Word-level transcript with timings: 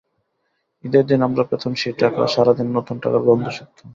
ঈদের 0.83 1.03
দিন 1.05 1.19
আমরা 1.21 1.43
পেতাম 1.43 1.73
সেই 1.75 1.95
টাকা, 1.99 2.21
সারা 2.27 2.53
দিন 2.53 2.67
নতুন 2.77 2.95
টাকার 2.99 3.21
গন্ধ 3.21 3.45
শুঁকতাম। 3.49 3.87